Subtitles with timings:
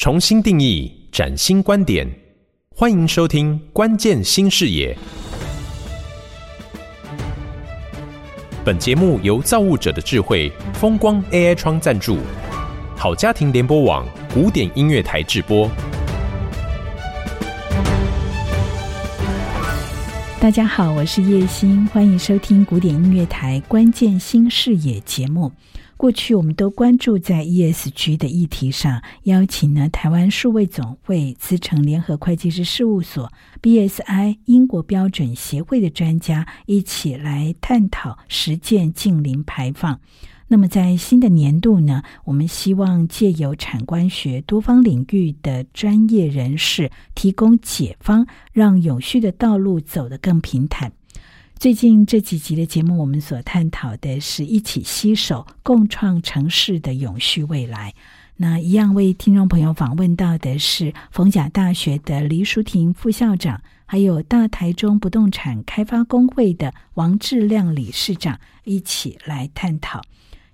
[0.00, 2.08] 重新定义，崭新观点，
[2.74, 4.94] 欢迎收听《关键新视野》。
[8.64, 12.16] 本节目由造物者的智慧风光 AI 窗赞助，
[12.96, 15.70] 好家庭联播网古典音乐台制播。
[20.40, 25.52] 大家好，我是叶欣，欢迎收听古典音乐台《关键新视野》节目。
[26.00, 40.00] 过去我们都关注在 ESG 的议题上，邀请了台湾数位总会、资诚联合会计师事务所、BSI 英国标准协会的专家一起来探讨实践净零排放。
[40.48, 50.90] 那么在新的年度呢，我们希望借由产官学多方领域的专业人士提供解方，让永续的道路走得更平坦。
[51.60, 57.92] 最近这几集的节目，我们所探讨的是一起携手共创城市的永续未来。
[58.36, 70.00] 那一样为听众朋友访问到的是逢甲大学的黎淑婷副校长，还有大台中不动产开发工会的王志亮理事长，一起来探讨。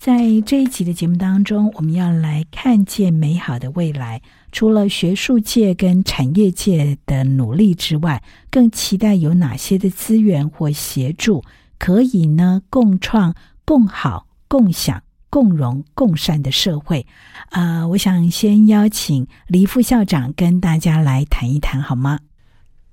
[0.00, 4.22] 在这一集的节目当中，我们要来看见美好的未来。
[4.50, 11.44] 除了学术界跟产业界的努力之外，更期待有哪些的资源或协助，
[11.78, 13.34] 可以呢共创
[13.66, 17.06] 共好、共享、共荣、共善的社会。
[17.50, 22.20] 啊、呃，我想先邀请黎副校长跟大家来谈一谈，好吗？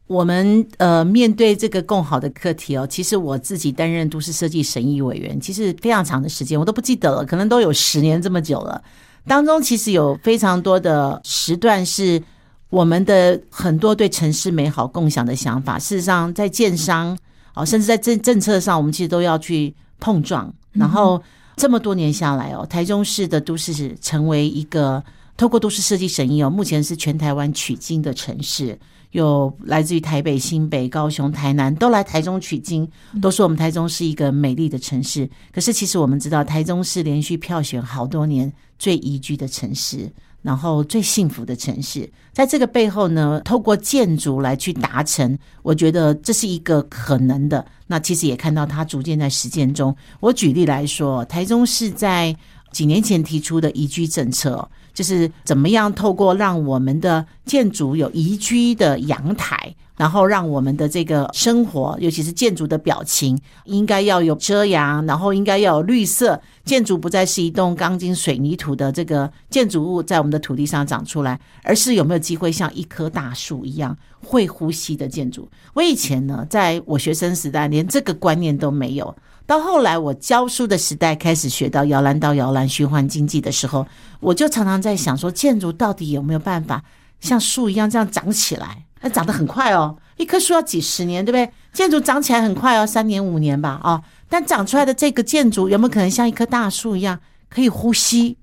[0.07, 8.81] 我们呃面对这个共好的课题哦，其实我自己担任都市设计审议委员，其实非常长的时间，我都不记得了，可能都有十年这么久了。
[9.27, 12.23] 当中其实有非常多的时段是
[12.69, 17.17] 我们的很多对城市美好共享的想法，事实上在建商
[17.53, 20.53] 哦，甚至在政政策上，我们其实都要去碰撞。
[20.71, 21.21] 然后
[21.57, 25.03] 这么多年下来哦，台中市的都市成为一个
[25.37, 28.77] 透过都市设计审议哦，目前是全台湾取经的城市。
[29.11, 32.87] 有来自于台北、新北、高雄、台南，都来台中取经，
[33.21, 35.27] 都说我们台中是一个美丽的城市。
[35.53, 40.11] 可是其实我们知道，台中是连续票选好多年最宜居的城市，
[40.41, 42.07] 然后最幸福的城市。
[42.33, 47.65] 在这个背后呢，透过建筑来去达成，我觉得这是一个可能的。
[47.87, 49.95] 那其实也看到它逐渐在实践中。
[50.19, 52.35] 我举例来说，台中市在
[52.73, 54.69] 几年前提出的宜居政策。
[54.97, 66.41] 就是怎么样透过让我们的建筑有宜居的阳台，然后让我们的这个生活，尤其是建筑的表情，应该要有遮阳，然后应该要有绿色。
[66.65, 75.47] 建筑不再是一栋钢筋水泥土的这个建筑物在我们的土地上长出来，而是有没有机会像一棵大树一样会呼吸的建筑。
[75.75, 79.15] 我以前呢，在我学生时代连这个观念都没有。
[79.45, 83.87] 到后来，我教书的时代开始学到摇篮到摇篮循环经济的时候，
[84.19, 86.81] 我就常常在在想说，建筑到底有没有办法
[87.19, 88.85] 像树一样这样长起来？
[89.01, 91.51] 那长得很快哦，一棵树要几十年，对不对？
[91.73, 98.37] 建筑长起来很快哦，三年五年吧，哦，但长出来的这个建筑有没有可能像一棵大树一样可以呼吸？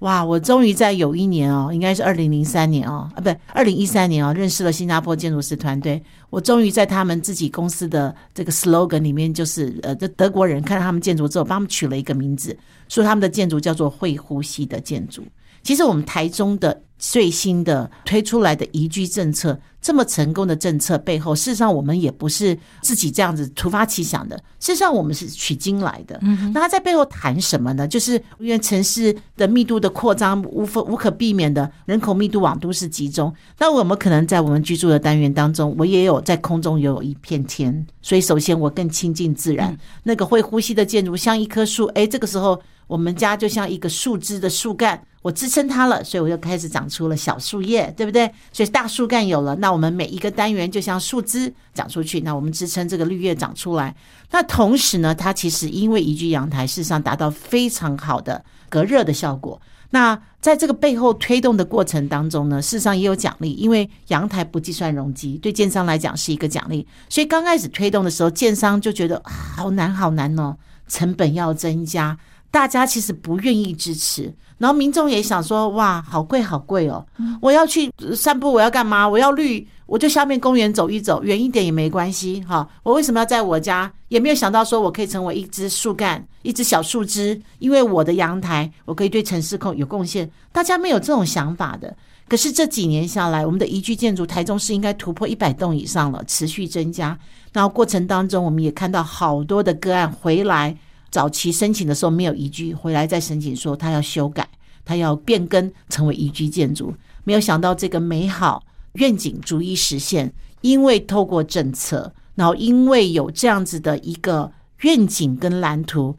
[0.00, 0.22] 哇！
[0.22, 6.02] 我终于在有一年哦，应该是二零零三年哦，啊，不，二零一三年哦，认识了新加坡建筑师团队。
[6.28, 12.54] 我终于在他们自己公司的这个 slogan 里面，就是呃，这德国人看到他们建筑之后，帮他们取了一个名字，
[12.88, 15.24] 说他们的建筑叫做会呼吸的建筑。
[15.64, 26.18] 其实我们台中的最新的推出来的宜居政策，这么成功的政策背后，事实上我们也不是自己这样子突发奇想的，事实上我们是取经来的。
[26.22, 27.88] 嗯，那他在背后谈什么呢？
[27.88, 42.60] 就是因为城市的密度的扩张无无无可避免的人口密度往都市集中，那我们可能在我们居住的单元当中，我也有在空中也有一片天，所以首先我更亲近自然，那个会呼吸的建筑像一棵树，哎，这个时候。
[42.86, 48.30] 我们家就像一个树枝的树干，我支撑它了，所以我就开始长出了小树叶，对不对？
[48.52, 53.96] 所以大树干有了，那我们每一个单元就像树枝长出去，那我们支撑这个绿叶长出来。
[54.30, 59.58] 那同时呢，它其实因为宜居阳台，事实上达到非常好的隔热的效果。
[59.92, 66.86] 那在这个背后推动的过程当中呢，事实上也有奖励，因为阳台不计算容积，对建商来讲是一个奖励。
[67.08, 70.54] 所以刚开始推动的时候，建商就觉得好难好难哦，
[70.88, 72.16] 成本要增加。
[72.50, 77.04] 大家其实不愿意支持，然后民众也想说：哇，好贵好贵哦！
[77.42, 79.08] 我要去散步，我要干嘛？
[79.08, 82.68] 我要绿，我就下面公园走一走，远一点也没关系哈。
[82.84, 83.92] 我为什么要在我家？
[84.06, 90.30] 也没有想到说我可以成为一只树干，一只小树枝，因为我的阳台，我可以对城市控有贡献。
[90.52, 91.96] 大家没有这种想法的。
[92.28, 97.18] 可是这几年下来，我们的宜居建筑，台中市应该突破一百栋以上了，持续增加。
[97.52, 100.76] 然后过程当中，我们也看到好多的个案回来。
[101.10, 104.48] 早期申请的时候没有宜居，回来再申请说他要修改，
[104.84, 106.92] 他要变更成为宜居建筑。
[107.22, 114.50] 没有想到这个美好愿景逐一实现，因为透过政策，然后因为有这样子的一个
[114.80, 116.16] 愿景跟蓝图，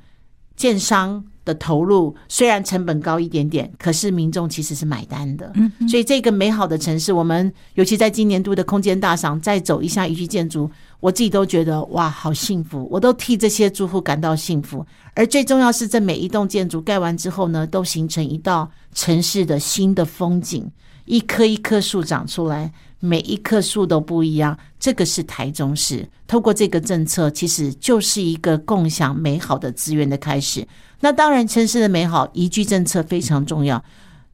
[0.56, 5.52] 建商的投入虽然成本高一点点，可是民众其实是买单的。
[5.54, 10.70] 嗯，所以这个美好的城市，我们尤其在今年度的空间大赏再走一下宜居建筑，
[11.00, 12.88] 我自己都觉得哇，好幸福！
[12.92, 14.86] 我都替这些住户感到幸福。
[15.14, 20.70] 而最重要是，这每一栋建筑盖完之后呢，都形成一道城市的新的风景，
[21.06, 22.74] 一棵一棵树长出来。
[23.00, 30.68] 每一棵树都不一样，这个是台中市透过这个政策，其实就是一个共享美好的资源的开始。
[31.02, 33.84] 那当然，城市的美好宜居政策非常重要。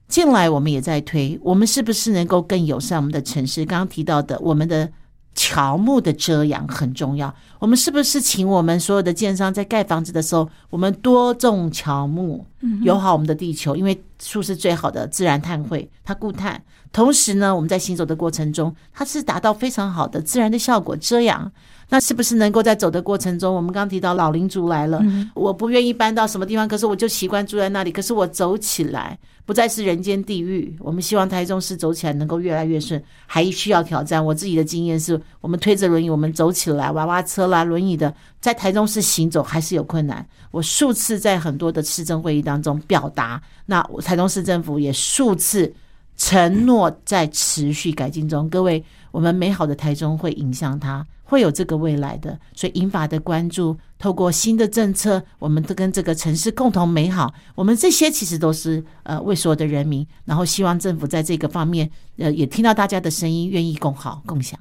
[0.07, 3.65] 近来我们也在推，我们是不是能够更友善我们的城市？
[3.65, 4.89] 刚刚提到的，我们的
[5.35, 7.33] 乔木的遮阳很重要。
[7.59, 12.45] 我们是不是请我们所有的建商在盖房子的时候，我们多种乔木，
[12.83, 13.75] 友好我们的地球？
[13.75, 16.61] 因为树是最好的自然碳汇，它固碳。
[16.93, 21.51] 同时呢，我们在行走的过程中，它是达到非常好的自然的效果遮阳。
[21.89, 27.91] 那是不是能够在走的过程中，我们刚刚提到老龄族来了，嗯、我不愿意搬到什么地方，可是我就习惯住在那里。
[27.91, 30.73] 可是我走起来不再是人间地狱。
[30.79, 34.23] 我们希望台中市走起来能够越来越顺，还需要挑战。
[34.23, 40.27] 我自己的经验是，我们推着轮椅，我们走起来，娃娃车啦、轮椅的，在台中市行走还是有困难。
[40.49, 45.73] 我数次在很多的市政会议当中表达，那台中市政府也数次。
[46.17, 52.37] 承诺在持续改进中，各位，我们美好的台中会影响它，会有这个未来的。
[52.53, 57.33] 所以，引发的关注，透过新的政策，我们都跟这个城市共同美好。
[57.55, 64.59] 我们这些其实都是呃为所有的人民，然后希望政府在这个方面，呃，也听到大家的声音，愿意共好共享。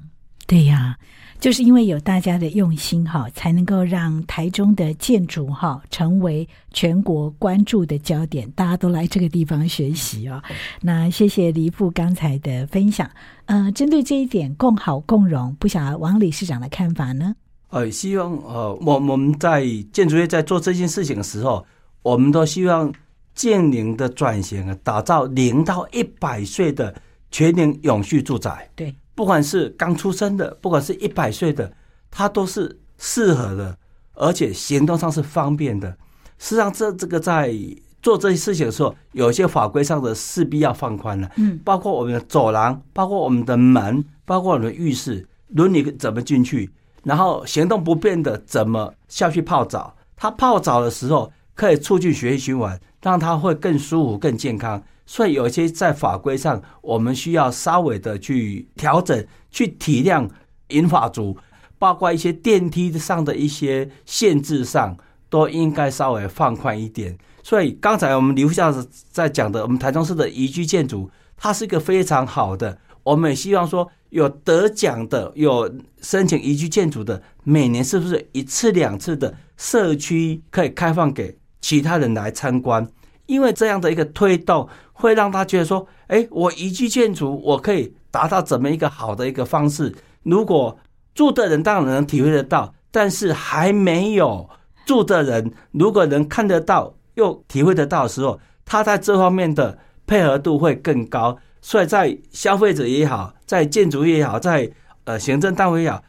[0.51, 0.97] 对呀。
[1.39, 10.39] 就是因为有大家的用心哈，才能够让台中的建筑哈成为全国关注的焦点，大家都来这个地方学习哦。
[10.81, 13.09] 那谢谢黎副刚才的分享。
[13.45, 17.33] 呃，针对这一点，共好共荣，不晓得王理事长的看法呢？
[17.69, 21.65] 呃，希望呃，我我们在建筑业在做这件事情的时候，
[22.03, 22.93] 我们都希望
[23.33, 26.93] 建零的转型啊，打造零到一百岁的
[27.31, 28.69] 全龄永续住宅。
[28.75, 28.93] 对。
[29.21, 31.71] 不管是刚出生的，不管是一百岁的，
[32.09, 33.77] 它都是适合的，
[34.15, 35.95] 而且行动上是方便的。
[36.39, 37.53] 实际上，这这个在
[38.01, 41.29] 做这些事情的时候，有一些法规上的势必要放宽了。
[41.35, 46.71] 嗯，包括我们的走廊，包括我们的门，包括我们的浴室，轮椅怎么进去，
[47.03, 49.95] 然后行动不便的怎么下去泡澡。
[50.15, 54.81] 他泡澡的时候可以促进血液循环，让他会更舒服、更健康。
[55.11, 60.25] 所以有些在法规上，我们需要稍微的去调整，去体谅
[60.69, 61.37] 银发族，
[61.77, 64.95] 包括一些电梯上的一些限制上，
[65.29, 67.17] 都应该稍微放宽一点。
[67.43, 72.77] 所以刚才我们刘校长在讲的，我们台中市的宜居建筑，它是一个非常好的。
[73.03, 75.69] 我们也希望说，有得奖的、有
[76.01, 82.87] 申请宜居建筑的，每年是不是一次两次的社区可以开放给其他人来参观？
[83.25, 84.67] 因为这样的一个推动。
[84.93, 89.91] 会让他觉得说：“哎，我宜居建筑，我可以达到怎么一个好的一个方式？
[90.21, 90.77] 如果
[91.15, 94.47] 住的人当然能体会得到，但是还没有
[94.85, 99.75] 住的人，如果能看得到又体会得到的时候，他在这方面的
[100.05, 101.35] 配合度会更高。
[101.63, 104.71] 所以在消费者也好，在建筑业也好，在
[105.05, 106.03] 呃行政单位也好，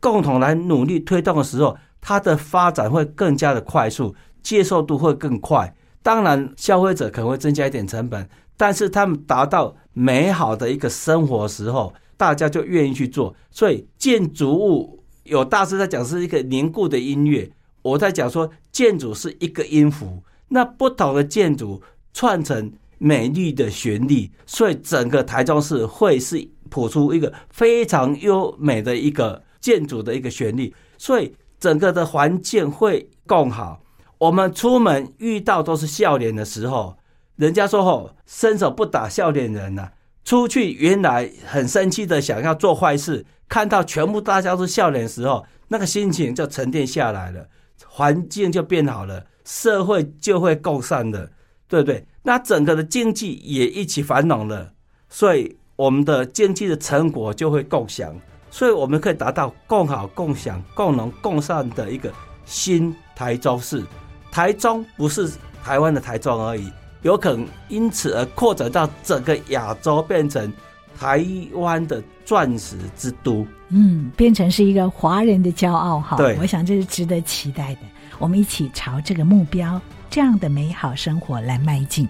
[0.00, 13.34] 共同来努力推动的时候，它的发展会更加的快速，接受度会更快。”当然，消费者可能会增加一点成本，但是他们达到美好的一个生活时候，大家就愿意去做。
[13.50, 17.50] 所以，建筑物有大师在讲是一个凝固的音乐，
[17.82, 21.80] 我在讲说建筑是一个音符，那不同的建筑
[22.12, 33.80] 串成美丽的旋律，所以整个台中市会是谱出一个非常优美的一个建筑的一个旋律，所以整个的环境会更好。
[34.22, 36.96] 我们出门遇到都是笑脸的时候，
[37.34, 39.90] 人家说吼，伸手不打笑脸人呐。
[40.24, 47.48] 出去原来很生气的想要做坏事，看到全部大家都是笑脸的时候，那个心情就沉淀下来了，
[47.84, 51.28] 环境就变好了，社会就会共善了，
[51.66, 52.06] 对不对？
[52.22, 54.72] 那整个的经济也一起繁荣了，
[55.08, 58.16] 所以我们的经济的成果就会共享，
[58.52, 62.08] 所以我们可以达到共好、共享、共荣、共善的一个
[62.44, 63.84] 新台州市。
[64.32, 65.30] 台中不是
[65.62, 66.72] 台湾的台中而已，
[67.02, 70.50] 有可能因此而扩展到整个亚洲，变成
[70.98, 73.46] 台湾的钻石之都。
[73.68, 76.16] 嗯，变成是一个华人的骄傲哈。
[76.16, 77.80] 对，我想这是值得期待的。
[78.18, 82.08] 我们一起朝这个目标，这样的美好生活来迈进。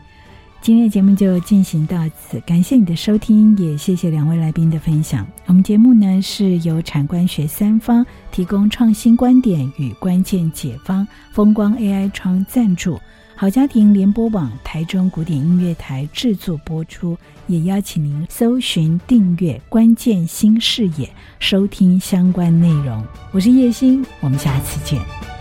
[0.62, 5.26] 今天的节目就进行到此，感谢你的收听，也谢谢两位来宾的分享。
[5.47, 13.00] 我们节目呢是由产官学三方提供创新观点与关键解方，风光 AI 窗赞助，
[13.35, 23.04] 好家庭联播网台中古典音乐台制作播出，也邀请您搜寻订阅关键新视野，收听相关内容。
[23.33, 25.32] 我是叶欣，我们下次见。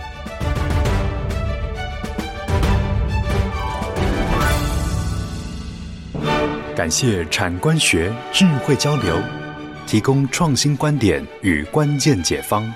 [6.74, 9.20] 感谢产官学智慧交流，
[9.86, 12.72] 提供创新观点与关键解方，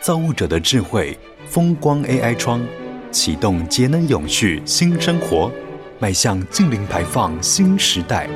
[0.00, 2.60] 造物者的智慧，风光 AI 窗，
[3.10, 5.50] 启动节能永续新生活，
[5.98, 8.28] 迈向净零排放新时代。